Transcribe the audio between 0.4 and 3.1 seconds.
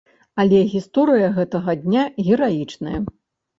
Але гісторыя гэтага дня гераічная.